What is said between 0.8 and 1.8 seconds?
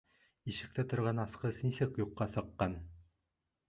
торған асҡыс